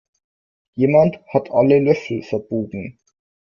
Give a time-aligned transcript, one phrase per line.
[0.73, 2.97] Jemand hat alle Löffel verbogen.